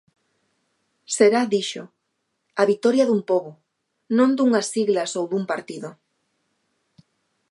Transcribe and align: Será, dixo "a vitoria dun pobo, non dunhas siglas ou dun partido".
Será, 1.15 1.41
dixo 1.53 1.83
"a 2.61 2.63
vitoria 2.71 3.07
dun 3.07 3.21
pobo, 3.29 3.51
non 4.17 4.29
dunhas 4.37 4.65
siglas 4.73 5.11
ou 5.19 5.25
dun 5.31 5.43
partido". 5.51 5.89